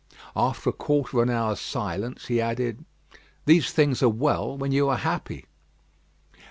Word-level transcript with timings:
After 0.35 0.71
a 0.71 0.73
quarter 0.73 1.17
of 1.17 1.29
an 1.29 1.29
hour's 1.29 1.59
silence, 1.59 2.25
he 2.25 2.41
added: 2.41 2.85
"These 3.45 3.71
things 3.71 4.01
are 4.01 4.09
well 4.09 4.57
when 4.57 4.71
you 4.71 4.89
are 4.89 4.97
happy." 4.97 5.45